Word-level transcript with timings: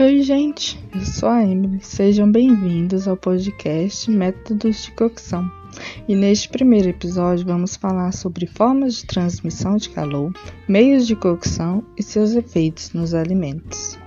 Oi, 0.00 0.22
gente, 0.22 0.78
eu 0.94 1.00
sou 1.00 1.28
a 1.28 1.42
Emily. 1.42 1.80
Sejam 1.82 2.30
bem-vindos 2.30 3.08
ao 3.08 3.16
podcast 3.16 4.08
Métodos 4.08 4.84
de 4.84 4.92
Cocção. 4.92 5.50
E 6.06 6.14
neste 6.14 6.48
primeiro 6.48 6.88
episódio 6.88 7.44
vamos 7.44 7.74
falar 7.74 8.12
sobre 8.12 8.46
formas 8.46 8.94
de 8.94 9.06
transmissão 9.06 9.76
de 9.76 9.90
calor, 9.90 10.32
meios 10.68 11.04
de 11.04 11.16
cocção 11.16 11.82
e 11.96 12.02
seus 12.04 12.36
efeitos 12.36 12.92
nos 12.92 13.12
alimentos. 13.12 13.98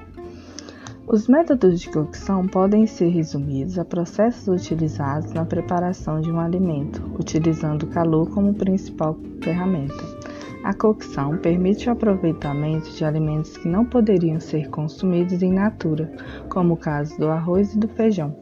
Os 1.06 1.28
métodos 1.28 1.82
de 1.82 1.90
cocção 1.90 2.48
podem 2.48 2.88
ser 2.88 3.10
resumidos 3.10 3.78
a 3.78 3.84
processos 3.84 4.48
utilizados 4.48 5.34
na 5.34 5.44
preparação 5.44 6.22
de 6.22 6.32
um 6.32 6.40
alimento, 6.40 7.04
utilizando 7.20 7.84
o 7.84 7.88
calor 7.88 8.30
como 8.30 8.54
principal 8.54 9.20
ferramenta. 9.42 10.31
A 10.64 10.76
cocção 10.76 11.38
permite 11.38 11.90
o 11.90 11.92
aproveitamento 11.92 12.92
de 12.92 13.04
alimentos 13.04 13.58
que 13.58 13.68
não 13.68 13.84
poderiam 13.84 14.40
ser 14.40 14.70
consumidos 14.70 15.42
em 15.42 15.52
natura, 15.52 16.12
como 16.50 16.76
o 16.76 16.78
caso 16.78 17.18
do 17.18 17.30
arroz 17.30 17.74
e 17.74 17.80
do 17.80 17.88
feijão. 17.88 18.36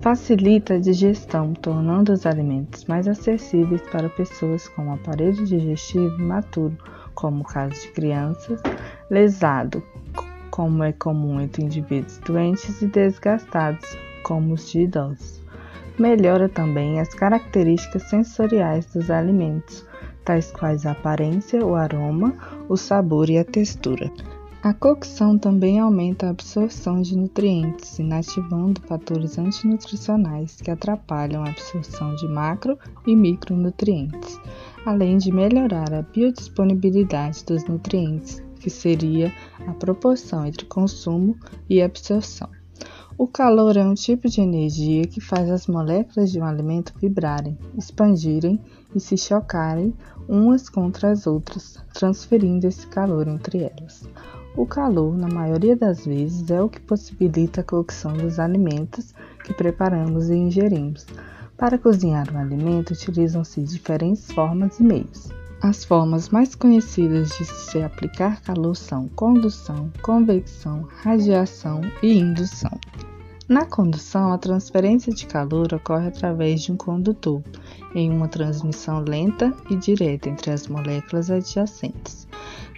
Facilita 0.00 0.74
a 0.74 0.78
digestão, 0.78 1.54
tornando 1.54 2.12
os 2.12 2.24
alimentos 2.24 2.84
mais 2.84 3.08
acessíveis 3.08 3.82
para 3.90 4.08
pessoas 4.08 4.68
com 4.68 4.82
um 4.82 4.92
aparelho 4.92 5.44
digestivo 5.44 6.20
imaturo, 6.20 6.76
como 7.14 7.40
o 7.40 7.44
caso 7.44 7.74
de 7.74 7.88
crianças, 7.88 8.62
lesado, 9.10 9.82
como 10.52 10.84
é 10.84 10.92
comum 10.92 11.40
entre 11.40 11.64
indivíduos 11.64 12.18
doentes 12.18 12.80
e 12.80 12.86
desgastados, 12.86 13.98
como 14.22 14.54
os 14.54 14.70
de 14.70 14.82
idosos. 14.82 15.42
Melhora 15.98 16.48
também 16.48 17.00
as 17.00 17.12
características 17.12 18.04
sensoriais 18.04 18.86
dos 18.86 19.10
alimentos, 19.10 19.84
tais 20.28 20.52
quais 20.52 20.84
a 20.84 20.90
aparência, 20.90 21.64
o 21.64 21.74
aroma, 21.74 22.36
o 22.68 22.76
sabor 22.76 23.30
e 23.30 23.38
a 23.38 23.44
textura. 23.44 24.12
A 24.62 24.74
cocção 24.74 25.38
também 25.38 25.78
aumenta 25.78 26.26
a 26.26 26.30
absorção 26.30 27.00
de 27.00 27.16
nutrientes, 27.16 27.98
inativando 27.98 28.78
fatores 28.82 29.38
antinutricionais 29.38 30.56
que 30.56 30.70
atrapalham 30.70 31.42
a 31.42 31.48
absorção 31.48 32.14
de 32.16 32.28
macro 32.28 32.78
e 33.06 33.16
micronutrientes, 33.16 34.38
além 34.84 35.16
de 35.16 35.32
melhorar 35.32 35.94
a 35.94 36.02
biodisponibilidade 36.02 37.42
dos 37.46 37.64
nutrientes, 37.64 38.42
que 38.60 38.68
seria 38.68 39.32
a 39.66 39.72
proporção 39.72 40.44
entre 40.44 40.66
consumo 40.66 41.38
e 41.70 41.80
absorção. 41.80 42.57
O 43.18 43.26
calor 43.26 43.76
é 43.76 43.84
um 43.84 43.94
tipo 43.94 44.28
de 44.28 44.40
energia 44.40 45.04
que 45.04 45.20
faz 45.20 45.50
as 45.50 45.66
moléculas 45.66 46.30
de 46.30 46.38
um 46.38 46.44
alimento 46.44 46.94
vibrarem, 47.00 47.58
expandirem 47.76 48.60
e 48.94 49.00
se 49.00 49.18
chocarem 49.18 49.92
umas 50.28 50.68
contra 50.68 51.10
as 51.10 51.26
outras, 51.26 51.82
transferindo 51.92 52.68
esse 52.68 52.86
calor 52.86 53.26
entre 53.26 53.64
elas. 53.64 54.08
O 54.56 54.64
calor, 54.64 55.18
na 55.18 55.26
maioria 55.26 55.74
das 55.74 56.06
vezes, 56.06 56.48
é 56.48 56.62
o 56.62 56.68
que 56.68 56.78
possibilita 56.78 57.60
a 57.60 57.64
cocção 57.64 58.12
dos 58.12 58.38
alimentos 58.38 59.12
que 59.42 59.52
preparamos 59.52 60.30
e 60.30 60.36
ingerimos. 60.36 61.04
Para 61.56 61.76
cozinhar 61.76 62.32
um 62.32 62.38
alimento, 62.38 62.92
utilizam-se 62.92 63.60
diferentes 63.62 64.30
formas 64.30 64.78
e 64.78 64.84
meios. 64.84 65.28
As 65.60 65.84
formas 65.84 66.28
mais 66.28 66.54
conhecidas 66.54 67.30
de 67.36 67.44
se 67.44 67.82
aplicar 67.82 68.40
calor 68.42 68.76
são 68.76 69.08
condução, 69.08 69.90
convecção, 70.02 70.86
radiação 71.02 71.80
e 72.00 72.16
indução. 72.16 72.70
Na 73.48 73.66
condução, 73.66 74.32
a 74.32 74.38
transferência 74.38 75.12
de 75.12 75.26
calor 75.26 75.74
ocorre 75.74 76.06
através 76.06 76.62
de 76.62 76.70
um 76.70 76.76
condutor, 76.76 77.42
em 77.92 78.08
uma 78.08 78.28
transmissão 78.28 79.00
lenta 79.00 79.52
e 79.68 79.74
direta 79.74 80.28
entre 80.28 80.52
as 80.52 80.68
moléculas 80.68 81.28
adjacentes. 81.28 82.28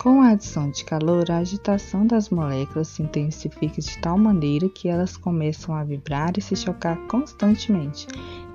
Com 0.01 0.23
a 0.23 0.31
adição 0.31 0.71
de 0.71 0.83
calor, 0.85 1.31
a 1.31 1.37
agitação 1.37 2.07
das 2.07 2.31
moléculas 2.31 2.89
se 2.89 3.03
intensifica 3.03 3.83
de 3.83 3.99
tal 3.99 4.17
maneira 4.17 4.69
que 4.71 4.89
elas 4.89 5.17
começam 5.17 5.75
a 5.75 5.85
vibrar 5.85 6.33
e 6.39 6.41
se 6.41 6.57
chocar 6.57 6.97
constantemente, 7.09 8.07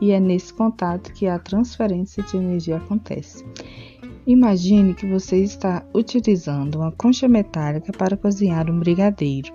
e 0.01 0.11
é 0.11 0.19
nesse 0.19 0.51
contato 0.51 1.13
que 1.13 1.27
a 1.27 1.37
transferência 1.37 2.23
de 2.23 2.37
energia 2.37 2.77
acontece. 2.77 3.45
Imagine 4.27 4.95
que 4.95 5.05
você 5.05 5.37
está 5.37 5.85
utilizando 5.93 6.77
uma 6.77 6.91
concha 6.91 7.27
metálica 7.27 7.93
para 7.93 8.17
cozinhar 8.17 8.71
um 8.71 8.79
brigadeiro. 8.79 9.53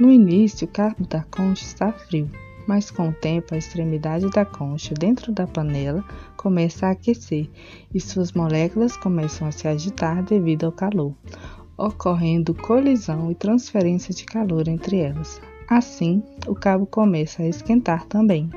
No 0.00 0.10
início, 0.10 0.66
o 0.66 0.70
cabo 0.70 1.06
da 1.06 1.24
concha 1.24 1.62
está 1.62 1.92
frio, 1.92 2.30
mas 2.66 2.90
com 2.90 3.10
o 3.10 3.12
tempo 3.12 3.54
a 3.54 3.58
extremidade 3.58 4.30
da 4.30 4.46
concha 4.46 4.94
dentro 4.94 5.30
da 5.30 5.46
panela 5.46 6.02
começa 6.38 6.86
a 6.86 6.92
aquecer 6.92 7.50
e 7.94 8.00
suas 8.00 8.32
moléculas 8.32 8.96
começam 8.96 9.46
a 9.46 9.52
se 9.52 9.68
agitar 9.68 10.24
devido 10.24 10.64
ao 10.64 10.72
calor, 10.72 11.12
ocorrendo 11.76 12.54
colisão 12.54 13.30
e 13.30 13.34
transferência 13.34 14.14
de 14.14 14.24
calor 14.24 14.68
entre 14.68 15.00
elas. 15.00 15.38
Assim, 15.68 16.22
o 16.46 16.54
cabo 16.54 16.86
começa 16.86 17.42
a 17.42 17.48
esquentar 17.48 18.06
também. 18.06 18.48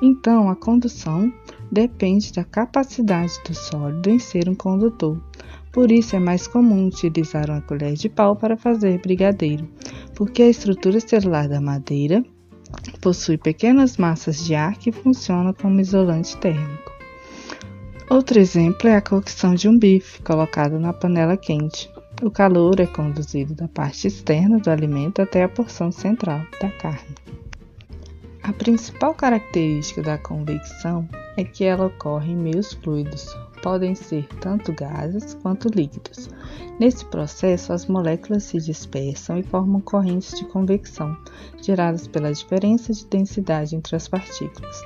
Então, 0.00 0.48
a 0.48 0.56
condução 0.56 1.30
depende 1.70 2.32
da 2.32 2.44
capacidade 2.44 3.32
do 3.46 3.54
sólido 3.54 4.10
em 4.10 4.18
ser 4.18 4.48
um 4.48 4.54
condutor. 4.54 5.20
Por 5.72 5.90
isso 5.90 6.16
é 6.16 6.18
mais 6.18 6.46
comum 6.48 6.88
utilizar 6.88 7.48
uma 7.48 7.60
colher 7.60 7.94
de 7.94 8.08
pau 8.08 8.34
para 8.34 8.56
fazer 8.56 9.00
brigadeiro, 9.00 9.68
porque 10.14 10.42
a 10.42 10.48
estrutura 10.48 10.98
celular 10.98 11.48
da 11.48 11.60
madeira 11.60 12.24
possui 13.00 13.38
pequenas 13.38 13.96
massas 13.96 14.44
de 14.44 14.54
ar 14.54 14.76
que 14.76 14.90
funcionam 14.90 15.52
como 15.52 15.80
isolante 15.80 16.36
térmico. 16.38 16.90
Outro 18.08 18.40
exemplo 18.40 18.88
é 18.88 18.96
a 18.96 19.00
cocção 19.00 19.54
de 19.54 19.68
um 19.68 19.78
bife 19.78 20.20
colocado 20.22 20.80
na 20.80 20.92
panela 20.92 21.36
quente. 21.36 21.88
O 22.20 22.30
calor 22.30 22.80
é 22.80 22.86
conduzido 22.86 23.54
da 23.54 23.68
parte 23.68 24.08
externa 24.08 24.58
do 24.58 24.68
alimento 24.68 25.22
até 25.22 25.44
a 25.44 25.48
porção 25.48 25.92
central 25.92 26.40
da 26.60 26.68
carne. 26.70 27.14
A 28.42 28.52
principal 28.52 29.14
característica 29.14 30.02
da 30.02 30.18
convecção 30.18 31.08
é 31.40 31.44
que 31.44 31.64
ela 31.64 31.86
ocorre 31.86 32.32
em 32.32 32.36
meios 32.36 32.74
fluidos, 32.74 33.34
podem 33.62 33.94
ser 33.94 34.26
tanto 34.40 34.74
gases 34.74 35.32
quanto 35.34 35.68
líquidos. 35.68 36.28
Nesse 36.78 37.02
processo, 37.06 37.72
as 37.72 37.86
moléculas 37.86 38.44
se 38.44 38.58
dispersam 38.58 39.38
e 39.38 39.42
formam 39.42 39.80
correntes 39.80 40.38
de 40.38 40.44
convecção, 40.44 41.16
geradas 41.62 42.06
pela 42.06 42.32
diferença 42.32 42.92
de 42.92 43.06
densidade 43.06 43.74
entre 43.74 43.96
as 43.96 44.06
partículas. 44.06 44.82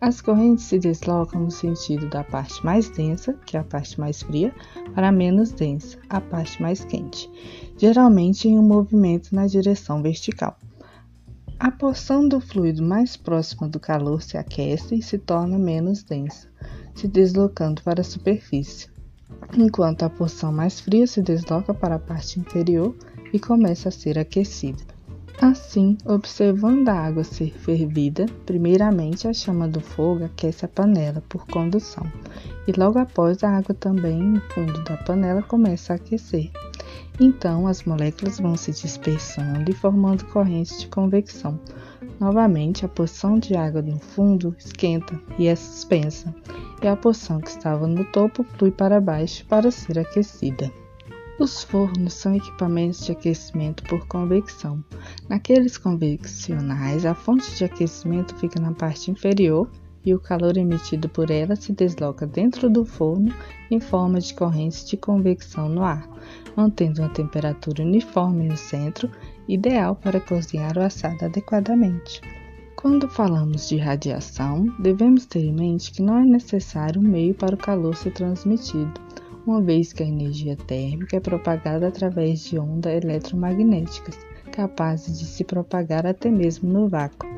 As 0.00 0.20
correntes 0.20 0.64
se 0.64 0.78
deslocam 0.78 1.42
no 1.42 1.50
sentido 1.50 2.08
da 2.08 2.22
parte 2.22 2.64
mais 2.64 2.88
densa, 2.88 3.34
que 3.44 3.56
é 3.56 3.60
a 3.60 3.64
parte 3.64 3.98
mais 3.98 4.22
fria, 4.22 4.54
para 4.94 5.08
a 5.08 5.12
menos 5.12 5.50
densa, 5.50 5.98
a 6.08 6.20
parte 6.20 6.62
mais 6.62 6.84
quente, 6.84 7.28
geralmente 7.76 8.48
em 8.48 8.56
um 8.56 8.62
movimento 8.62 9.34
na 9.34 9.46
direção 9.46 10.00
vertical. 10.00 10.56
A 11.60 11.70
porção 11.70 12.26
do 12.26 12.40
fluido 12.40 12.82
mais 12.82 13.18
próxima 13.18 13.68
do 13.68 13.78
calor 13.78 14.22
se 14.22 14.38
aquece 14.38 14.94
e 14.94 15.02
se 15.02 15.18
torna 15.18 15.58
menos 15.58 16.02
densa 16.02 16.48
se 16.94 17.06
deslocando 17.08 17.82
para 17.82 18.00
a 18.00 18.04
superfície, 18.04 18.88
enquanto 19.56 20.02
a 20.02 20.10
porção 20.10 20.52
mais 20.52 20.80
fria 20.80 21.06
se 21.06 21.22
desloca 21.22 21.72
para 21.72 21.96
a 21.96 21.98
parte 21.98 22.40
inferior 22.40 22.94
e 23.32 23.38
começa 23.38 23.88
a 23.88 23.92
ser 23.92 24.18
aquecida. 24.18 24.82
Assim, 25.40 25.96
observando 26.04 26.88
a 26.88 26.94
água 26.94 27.24
ser 27.24 27.50
fervida, 27.52 28.26
primeiramente 28.44 29.26
a 29.26 29.32
chama 29.32 29.66
do 29.66 29.80
fogo 29.80 30.24
aquece 30.24 30.66
a 30.66 30.68
panela 30.68 31.22
por 31.28 31.46
condução, 31.46 32.04
e 32.66 32.72
logo 32.72 32.98
após 32.98 33.42
a 33.42 33.56
água 33.56 33.74
também 33.74 34.18
no 34.18 34.40
fundo 34.50 34.84
da 34.84 34.98
panela 34.98 35.42
começa 35.42 35.94
a 35.94 35.96
aquecer. 35.96 36.50
Então, 37.20 37.66
as 37.66 37.82
moléculas 37.84 38.40
vão 38.40 38.56
se 38.56 38.72
dispersando 38.72 39.70
e 39.70 39.74
formando 39.74 40.24
correntes 40.26 40.80
de 40.80 40.88
convecção. 40.88 41.60
Novamente, 42.18 42.84
a 42.84 42.88
porção 42.88 43.38
de 43.38 43.54
água 43.54 43.82
no 43.82 43.98
fundo 43.98 44.54
esquenta 44.58 45.20
e 45.38 45.46
é 45.46 45.54
suspensa, 45.54 46.34
e 46.82 46.86
a 46.86 46.96
porção 46.96 47.40
que 47.40 47.50
estava 47.50 47.86
no 47.86 48.04
topo 48.06 48.42
flui 48.42 48.70
para 48.70 49.00
baixo 49.00 49.44
para 49.46 49.70
ser 49.70 49.98
aquecida. 49.98 50.72
Os 51.38 51.62
fornos 51.62 52.12
são 52.12 52.34
equipamentos 52.34 53.04
de 53.06 53.12
aquecimento 53.12 53.82
por 53.84 54.06
convecção. 54.06 54.84
Naqueles 55.26 55.78
convencionais, 55.78 57.06
a 57.06 57.14
fonte 57.14 57.54
de 57.56 57.64
aquecimento 57.64 58.34
fica 58.36 58.60
na 58.60 58.72
parte 58.72 59.10
inferior 59.10 59.66
e 60.04 60.14
o 60.14 60.20
calor 60.20 60.56
emitido 60.56 61.08
por 61.08 61.30
ela 61.30 61.56
se 61.56 61.72
desloca 61.72 62.26
dentro 62.26 62.70
do 62.70 62.84
forno 62.84 63.34
em 63.70 63.80
forma 63.80 64.20
de 64.20 64.34
correntes 64.34 64.84
de 64.88 64.96
convecção 64.96 65.68
no 65.68 65.82
ar, 65.82 66.08
mantendo 66.56 67.02
uma 67.02 67.10
temperatura 67.10 67.82
uniforme 67.82 68.48
no 68.48 68.56
centro, 68.56 69.10
ideal 69.48 69.96
para 69.96 70.20
cozinhar 70.20 70.76
o 70.76 70.82
assado 70.82 71.24
adequadamente. 71.24 72.20
Quando 72.76 73.08
falamos 73.08 73.68
de 73.68 73.76
radiação, 73.76 74.66
devemos 74.78 75.26
ter 75.26 75.44
em 75.44 75.52
mente 75.52 75.92
que 75.92 76.00
não 76.00 76.18
é 76.18 76.24
necessário 76.24 77.00
um 77.00 77.04
meio 77.04 77.34
para 77.34 77.54
o 77.54 77.58
calor 77.58 77.94
ser 77.94 78.12
transmitido, 78.12 78.92
uma 79.46 79.60
vez 79.60 79.92
que 79.92 80.02
a 80.02 80.06
energia 80.06 80.56
térmica 80.56 81.16
é 81.16 81.20
propagada 81.20 81.88
através 81.88 82.44
de 82.44 82.58
ondas 82.58 83.02
eletromagnéticas, 83.04 84.18
capazes 84.50 85.18
de 85.18 85.26
se 85.26 85.44
propagar 85.44 86.06
até 86.06 86.30
mesmo 86.30 86.72
no 86.72 86.88
vácuo. 86.88 87.28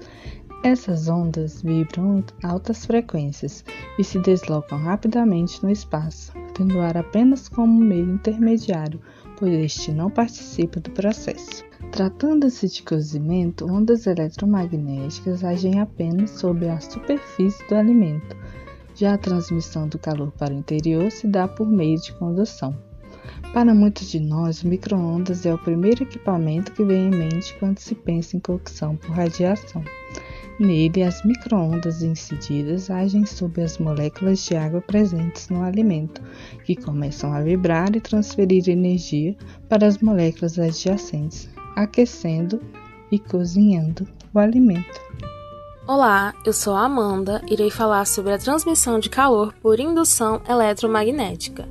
Essas 0.64 1.08
ondas 1.08 1.60
vibram 1.60 2.18
em 2.18 2.24
altas 2.46 2.86
frequências 2.86 3.64
e 3.98 4.04
se 4.04 4.20
deslocam 4.20 4.78
rapidamente 4.78 5.60
no 5.60 5.68
espaço, 5.68 6.32
tendo 6.54 6.76
o 6.76 6.80
ar 6.80 6.96
apenas 6.96 7.48
como 7.48 7.80
meio 7.80 8.14
intermediário, 8.14 9.00
pois 9.36 9.52
este 9.52 9.90
não 9.90 10.08
participa 10.08 10.78
do 10.78 10.92
processo. 10.92 11.64
Tratando-se 11.90 12.68
de 12.68 12.84
cozimento, 12.84 13.66
ondas 13.66 14.06
eletromagnéticas 14.06 15.42
agem 15.42 15.80
apenas 15.80 16.30
sobre 16.30 16.68
a 16.68 16.78
superfície 16.78 17.66
do 17.66 17.74
alimento. 17.74 18.36
Já 18.94 19.14
a 19.14 19.18
transmissão 19.18 19.88
do 19.88 19.98
calor 19.98 20.30
para 20.30 20.54
o 20.54 20.58
interior 20.58 21.10
se 21.10 21.26
dá 21.26 21.48
por 21.48 21.68
meio 21.68 22.00
de 22.00 22.12
condução. 22.12 22.72
Para 23.52 23.74
muitos 23.74 24.08
de 24.08 24.20
nós, 24.20 24.62
o 24.62 24.68
micro-ondas 24.68 25.44
é 25.44 25.52
o 25.52 25.58
primeiro 25.58 26.04
equipamento 26.04 26.70
que 26.70 26.84
vem 26.84 27.08
em 27.08 27.10
mente 27.10 27.52
quando 27.58 27.80
se 27.80 27.96
pensa 27.96 28.36
em 28.36 28.40
cocção 28.40 28.96
por 28.96 29.10
radiação. 29.10 29.82
Nele, 30.62 31.02
as 31.02 31.24
microondas 31.24 32.04
incididas 32.04 32.88
agem 32.88 33.26
sobre 33.26 33.62
as 33.62 33.78
moléculas 33.78 34.44
de 34.44 34.54
água 34.54 34.80
presentes 34.80 35.48
no 35.48 35.60
alimento, 35.64 36.22
que 36.64 36.76
começam 36.76 37.32
a 37.32 37.40
vibrar 37.40 37.96
e 37.96 38.00
transferir 38.00 38.68
energia 38.68 39.36
para 39.68 39.88
as 39.88 39.98
moléculas 39.98 40.60
adjacentes, 40.60 41.50
aquecendo 41.74 42.62
e 43.10 43.18
cozinhando 43.18 44.06
o 44.32 44.38
alimento. 44.38 45.00
Olá, 45.84 46.32
eu 46.46 46.52
sou 46.52 46.76
a 46.76 46.84
Amanda, 46.84 47.42
irei 47.50 47.68
falar 47.68 48.06
sobre 48.06 48.32
a 48.32 48.38
transmissão 48.38 49.00
de 49.00 49.10
calor 49.10 49.52
por 49.60 49.80
indução 49.80 50.40
eletromagnética. 50.48 51.68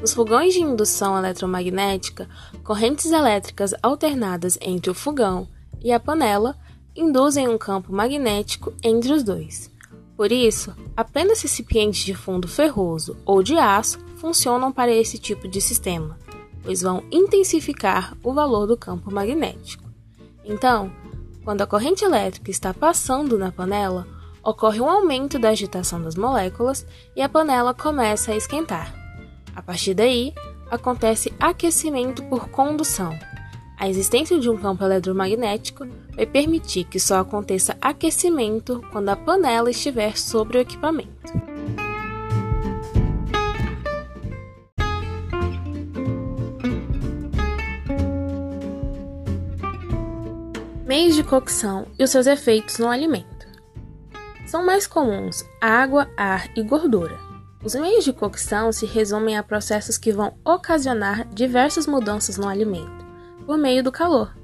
Nos 0.00 0.12
fogões 0.12 0.52
de 0.52 0.60
indução 0.60 1.16
eletromagnética, 1.16 2.28
correntes 2.64 3.12
elétricas 3.12 3.72
alternadas 3.80 4.58
entre 4.60 4.90
o 4.90 4.94
fogão 4.94 5.46
e 5.80 5.92
a 5.92 6.00
panela 6.00 6.56
induzem 6.96 7.48
um 7.48 7.58
campo 7.58 7.92
magnético 7.92 8.72
entre 8.82 9.12
os 9.12 9.22
dois. 9.22 9.70
Por 10.16 10.30
isso, 10.30 10.74
apenas 10.96 11.42
recipientes 11.42 12.04
de 12.04 12.14
fundo 12.14 12.46
ferroso 12.46 13.16
ou 13.24 13.42
de 13.42 13.56
aço 13.56 13.98
funcionam 14.16 14.70
para 14.70 14.92
esse 14.92 15.18
tipo 15.18 15.48
de 15.48 15.60
sistema, 15.60 16.16
pois 16.62 16.82
vão 16.82 17.02
intensificar 17.10 18.16
o 18.22 18.32
valor 18.32 18.66
do 18.66 18.76
campo 18.76 19.12
magnético. 19.12 19.84
Então, 20.44 20.92
quando 21.42 21.62
a 21.62 21.66
corrente 21.66 22.04
elétrica 22.04 22.50
está 22.50 22.72
passando 22.72 23.36
na 23.36 23.50
panela, 23.50 24.06
ocorre 24.42 24.80
um 24.80 24.88
aumento 24.88 25.38
da 25.38 25.48
agitação 25.48 26.00
das 26.00 26.14
moléculas 26.14 26.86
e 27.16 27.20
a 27.20 27.28
panela 27.28 27.74
começa 27.74 28.32
a 28.32 28.36
esquentar. 28.36 28.94
A 29.54 29.60
partir 29.60 29.94
daí, 29.94 30.32
acontece 30.70 31.32
aquecimento 31.40 32.22
por 32.24 32.48
condução, 32.48 33.18
a 33.76 33.88
existência 33.88 34.38
de 34.38 34.48
um 34.48 34.56
campo 34.56 34.84
eletromagnético 34.84 35.86
vai 36.16 36.26
permitir 36.26 36.84
que 36.84 37.00
só 37.00 37.18
aconteça 37.18 37.76
aquecimento 37.80 38.82
quando 38.92 39.08
a 39.08 39.16
panela 39.16 39.70
estiver 39.70 40.16
sobre 40.16 40.58
o 40.58 40.60
equipamento. 40.60 41.32
Meios 50.86 51.16
de 51.16 51.24
cocção 51.24 51.86
e 51.98 52.04
os 52.04 52.10
seus 52.10 52.26
efeitos 52.26 52.78
no 52.78 52.88
alimento. 52.88 53.46
São 54.46 54.64
mais 54.64 54.86
comuns 54.86 55.44
água, 55.60 56.08
ar 56.16 56.48
e 56.56 56.62
gordura. 56.62 57.18
Os 57.64 57.74
meios 57.74 58.04
de 58.04 58.12
cocção 58.12 58.70
se 58.70 58.84
resumem 58.84 59.36
a 59.36 59.42
processos 59.42 59.96
que 59.96 60.12
vão 60.12 60.34
ocasionar 60.44 61.26
diversas 61.32 61.86
mudanças 61.86 62.36
no 62.36 62.46
alimento 62.46 63.04
por 63.46 63.58
meio 63.58 63.82
do 63.82 63.90
calor. 63.90 64.43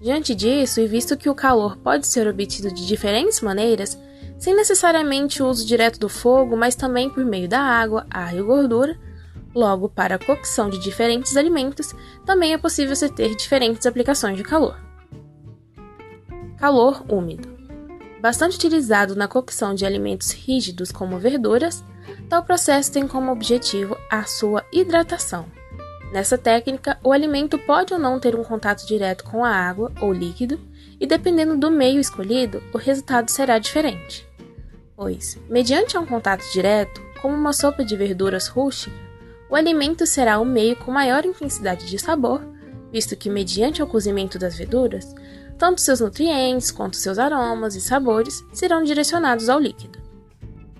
Diante 0.00 0.34
disso, 0.34 0.80
e 0.80 0.86
visto 0.86 1.14
que 1.14 1.28
o 1.28 1.34
calor 1.34 1.76
pode 1.76 2.06
ser 2.06 2.26
obtido 2.26 2.72
de 2.72 2.86
diferentes 2.86 3.42
maneiras, 3.42 3.98
sem 4.38 4.56
necessariamente 4.56 5.42
o 5.42 5.46
uso 5.46 5.66
direto 5.66 6.00
do 6.00 6.08
fogo, 6.08 6.56
mas 6.56 6.74
também 6.74 7.10
por 7.10 7.22
meio 7.22 7.46
da 7.46 7.60
água, 7.60 8.06
ar 8.08 8.34
e 8.34 8.40
gordura, 8.40 8.98
logo 9.54 9.90
para 9.90 10.14
a 10.14 10.18
cocção 10.18 10.70
de 10.70 10.78
diferentes 10.78 11.36
alimentos, 11.36 11.94
também 12.24 12.54
é 12.54 12.58
possível 12.58 12.96
se 12.96 13.10
ter 13.10 13.36
diferentes 13.36 13.84
aplicações 13.84 14.38
de 14.38 14.42
calor. 14.42 14.80
Calor 16.56 17.04
úmido. 17.06 17.60
Bastante 18.22 18.56
utilizado 18.56 19.14
na 19.14 19.28
cocção 19.28 19.74
de 19.74 19.84
alimentos 19.84 20.30
rígidos 20.30 20.90
como 20.90 21.18
verduras, 21.18 21.84
tal 22.26 22.42
processo 22.42 22.90
tem 22.90 23.06
como 23.06 23.30
objetivo 23.30 23.98
a 24.10 24.24
sua 24.24 24.64
hidratação 24.72 25.59
Nessa 26.12 26.36
técnica, 26.36 26.98
o 27.04 27.12
alimento 27.12 27.56
pode 27.58 27.92
ou 27.92 27.98
não 27.98 28.18
ter 28.18 28.34
um 28.34 28.42
contato 28.42 28.84
direto 28.86 29.22
com 29.24 29.44
a 29.44 29.50
água 29.50 29.92
ou 30.00 30.12
líquido, 30.12 30.58
e 30.98 31.06
dependendo 31.06 31.56
do 31.56 31.70
meio 31.70 32.00
escolhido, 32.00 32.62
o 32.74 32.78
resultado 32.78 33.30
será 33.30 33.58
diferente. 33.58 34.28
Pois, 34.96 35.38
mediante 35.48 35.96
um 35.96 36.04
contato 36.04 36.44
direto, 36.52 37.00
como 37.22 37.34
uma 37.34 37.52
sopa 37.52 37.84
de 37.84 37.96
verduras 37.96 38.48
rústica, 38.48 38.94
o 39.48 39.54
alimento 39.56 40.04
será 40.04 40.38
o 40.38 40.44
meio 40.44 40.76
com 40.76 40.90
maior 40.90 41.24
intensidade 41.24 41.88
de 41.88 41.98
sabor, 41.98 42.42
visto 42.92 43.16
que, 43.16 43.30
mediante 43.30 43.82
o 43.82 43.86
cozimento 43.86 44.38
das 44.38 44.56
verduras, 44.56 45.14
tanto 45.56 45.80
seus 45.80 46.00
nutrientes 46.00 46.70
quanto 46.70 46.96
seus 46.96 47.18
aromas 47.18 47.74
e 47.74 47.80
sabores 47.80 48.44
serão 48.52 48.82
direcionados 48.82 49.48
ao 49.48 49.58
líquido. 49.58 49.98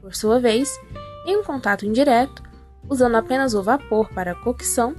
Por 0.01 0.15
sua 0.15 0.41
vez, 0.41 0.79
em 1.27 1.37
um 1.37 1.45
contato 1.45 1.87
indireto, 1.87 2.43
usando 2.89 3.15
apenas 3.15 3.55
o 3.55 3.63
vapor 3.63 4.09
para 4.13 4.33
a 4.33 4.35
cocção, 4.35 4.95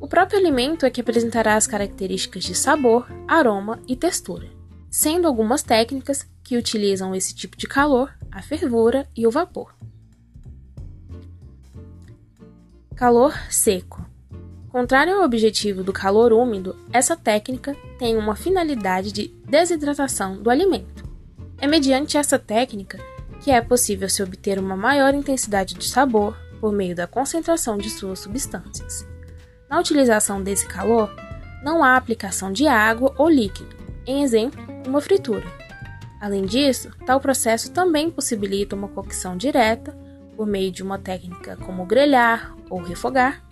o 0.00 0.06
próprio 0.06 0.38
alimento 0.38 0.86
é 0.86 0.90
que 0.90 1.00
apresentará 1.00 1.56
as 1.56 1.66
características 1.66 2.44
de 2.44 2.54
sabor, 2.54 3.06
aroma 3.26 3.80
e 3.86 3.96
textura, 3.96 4.48
sendo 4.90 5.26
algumas 5.26 5.62
técnicas 5.62 6.26
que 6.42 6.56
utilizam 6.56 7.14
esse 7.14 7.34
tipo 7.34 7.56
de 7.56 7.66
calor, 7.66 8.14
a 8.30 8.40
fervura 8.40 9.06
e 9.16 9.26
o 9.26 9.30
vapor. 9.30 9.74
Calor 12.94 13.34
seco. 13.50 14.04
Contrário 14.70 15.16
ao 15.16 15.24
objetivo 15.24 15.82
do 15.82 15.92
calor 15.92 16.32
úmido, 16.32 16.76
essa 16.92 17.16
técnica 17.16 17.74
tem 17.98 18.16
uma 18.16 18.36
finalidade 18.36 19.12
de 19.12 19.28
desidratação 19.48 20.42
do 20.42 20.50
alimento. 20.50 21.04
É 21.58 21.66
mediante 21.66 22.16
essa 22.16 22.38
técnica 22.38 22.98
que 23.40 23.50
é 23.50 23.60
possível 23.60 24.08
se 24.08 24.22
obter 24.22 24.58
uma 24.58 24.76
maior 24.76 25.14
intensidade 25.14 25.74
de 25.74 25.84
sabor 25.88 26.36
por 26.60 26.72
meio 26.72 26.94
da 26.94 27.06
concentração 27.06 27.78
de 27.78 27.88
suas 27.88 28.18
substâncias. 28.18 29.06
Na 29.68 29.78
utilização 29.78 30.42
desse 30.42 30.66
calor, 30.66 31.14
não 31.62 31.84
há 31.84 31.96
aplicação 31.96 32.52
de 32.52 32.66
água 32.66 33.14
ou 33.18 33.28
líquido, 33.28 33.76
em 34.06 34.22
exemplo, 34.22 34.60
uma 34.86 35.00
fritura. 35.00 35.46
Além 36.20 36.44
disso, 36.46 36.90
tal 37.04 37.20
processo 37.20 37.70
também 37.72 38.10
possibilita 38.10 38.74
uma 38.74 38.88
cocção 38.88 39.36
direta 39.36 39.96
por 40.36 40.46
meio 40.46 40.70
de 40.70 40.82
uma 40.82 40.98
técnica 40.98 41.56
como 41.56 41.84
grelhar 41.84 42.54
ou 42.70 42.80
refogar, 42.80 43.44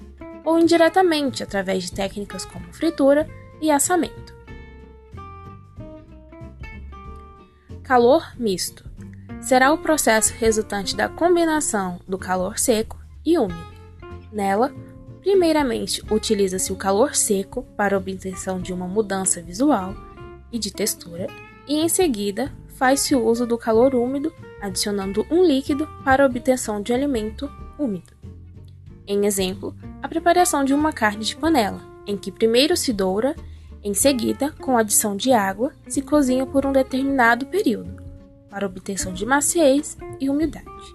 ou 0.44 0.58
indiretamente 0.58 1.42
através 1.42 1.84
de 1.84 1.92
técnicas 1.92 2.44
como 2.44 2.72
fritura 2.72 3.28
e 3.60 3.70
assamento. 3.70 4.34
Calor 7.82 8.32
misto 8.36 8.84
será 9.40 9.72
o 9.72 9.78
processo 9.78 10.32
resultante 10.34 10.96
da 10.96 11.08
combinação 11.08 12.00
do 12.06 12.18
calor 12.18 12.58
seco 12.58 12.98
e 13.24 13.38
úmido. 13.38 13.66
Nela, 14.32 14.72
Primeiramente, 15.26 16.00
utiliza-se 16.08 16.72
o 16.72 16.76
calor 16.76 17.16
seco 17.16 17.64
para 17.76 17.98
obtenção 17.98 18.60
de 18.60 18.72
uma 18.72 18.86
mudança 18.86 19.42
visual 19.42 19.92
e 20.52 20.58
de 20.58 20.72
textura, 20.72 21.26
e 21.66 21.74
em 21.80 21.88
seguida 21.88 22.52
faz-se 22.76 23.12
o 23.12 23.26
uso 23.26 23.44
do 23.44 23.58
calor 23.58 23.96
úmido, 23.96 24.32
adicionando 24.62 25.26
um 25.28 25.42
líquido 25.44 25.88
para 26.04 26.24
obtenção 26.24 26.80
de 26.80 26.92
alimento 26.92 27.50
úmido. 27.76 28.12
Em 29.04 29.26
exemplo, 29.26 29.74
a 30.00 30.06
preparação 30.06 30.64
de 30.64 30.72
uma 30.72 30.92
carne 30.92 31.24
de 31.24 31.34
panela, 31.34 31.82
em 32.06 32.16
que 32.16 32.30
primeiro 32.30 32.76
se 32.76 32.92
doura, 32.92 33.34
em 33.82 33.94
seguida, 33.94 34.52
com 34.52 34.78
adição 34.78 35.16
de 35.16 35.32
água, 35.32 35.72
se 35.88 36.02
cozinha 36.02 36.46
por 36.46 36.64
um 36.64 36.70
determinado 36.70 37.46
período, 37.46 38.00
para 38.48 38.64
obtenção 38.64 39.12
de 39.12 39.26
maciez 39.26 39.98
e 40.20 40.30
umidade. 40.30 40.94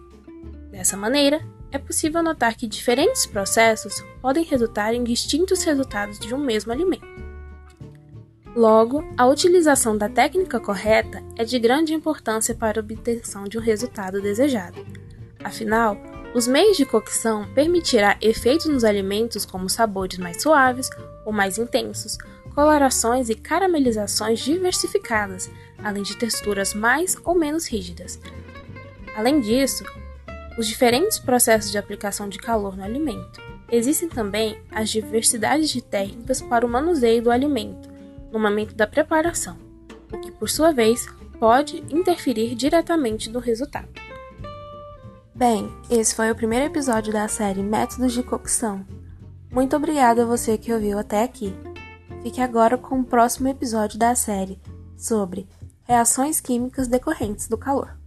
Dessa 0.71 0.95
maneira, 0.95 1.41
é 1.71 1.77
possível 1.77 2.21
notar 2.21 2.55
que 2.55 2.67
diferentes 2.67 3.25
processos 3.25 4.03
podem 4.21 4.43
resultar 4.43 4.93
em 4.93 5.03
distintos 5.03 5.63
resultados 5.63 6.19
de 6.19 6.33
um 6.35 6.37
mesmo 6.37 6.71
alimento. 6.71 7.31
Logo, 8.55 9.03
a 9.17 9.25
utilização 9.27 9.97
da 9.97 10.09
técnica 10.09 10.59
correta 10.59 11.23
é 11.37 11.45
de 11.45 11.57
grande 11.57 11.93
importância 11.93 12.53
para 12.53 12.79
a 12.79 12.83
obtenção 12.83 13.45
de 13.45 13.57
um 13.57 13.61
resultado 13.61 14.21
desejado. 14.21 14.85
Afinal, 15.41 15.97
os 16.35 16.47
meios 16.47 16.75
de 16.75 16.85
cocção 16.85 17.47
permitirá 17.53 18.17
efeitos 18.21 18.65
nos 18.65 18.83
alimentos 18.83 19.45
como 19.45 19.69
sabores 19.69 20.17
mais 20.17 20.41
suaves 20.41 20.89
ou 21.25 21.31
mais 21.31 21.57
intensos, 21.57 22.17
colorações 22.53 23.29
e 23.29 23.35
caramelizações 23.35 24.39
diversificadas, 24.39 25.49
além 25.81 26.03
de 26.03 26.17
texturas 26.17 26.73
mais 26.73 27.15
ou 27.23 27.33
menos 27.33 27.67
rígidas. 27.67 28.19
Além 29.15 29.39
disso, 29.39 29.85
os 30.57 30.67
diferentes 30.67 31.19
processos 31.19 31.71
de 31.71 31.77
aplicação 31.77 32.27
de 32.27 32.37
calor 32.37 32.75
no 32.75 32.83
alimento. 32.83 33.41
Existem 33.71 34.09
também 34.09 34.61
as 34.71 34.89
diversidades 34.89 35.69
de 35.69 35.81
técnicas 35.81 36.41
para 36.41 36.65
o 36.65 36.69
manuseio 36.69 37.21
do 37.21 37.31
alimento 37.31 37.89
no 38.31 38.39
momento 38.39 38.75
da 38.75 38.87
preparação, 38.87 39.57
o 40.11 40.17
que, 40.17 40.31
por 40.31 40.49
sua 40.49 40.71
vez, 40.71 41.05
pode 41.39 41.83
interferir 41.89 42.55
diretamente 42.55 43.29
no 43.29 43.39
resultado. 43.39 43.89
Bem, 45.33 45.71
esse 45.89 46.13
foi 46.13 46.29
o 46.29 46.35
primeiro 46.35 46.65
episódio 46.65 47.11
da 47.11 47.27
série 47.27 47.63
Métodos 47.63 48.13
de 48.13 48.21
Cocção. 48.21 48.85
Muito 49.51 49.75
obrigada 49.75 50.23
a 50.23 50.25
você 50.25 50.57
que 50.57 50.71
ouviu 50.71 50.99
até 50.99 51.23
aqui. 51.23 51.53
Fique 52.21 52.39
agora 52.39 52.77
com 52.77 52.99
o 52.99 53.03
próximo 53.03 53.47
episódio 53.47 53.97
da 53.97 54.13
série 54.13 54.59
sobre 54.95 55.47
reações 55.83 56.39
químicas 56.39 56.87
decorrentes 56.87 57.47
do 57.47 57.57
calor. 57.57 58.00